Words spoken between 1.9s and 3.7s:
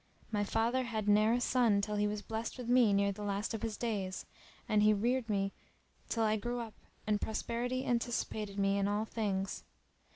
he was blest with me near the last of